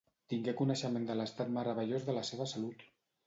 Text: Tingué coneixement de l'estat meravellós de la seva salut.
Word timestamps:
Tingué 0.31 0.53
coneixement 0.61 1.05
de 1.09 1.17
l'estat 1.19 1.53
meravellós 1.59 2.07
de 2.09 2.15
la 2.21 2.23
seva 2.31 2.51
salut. 2.55 2.85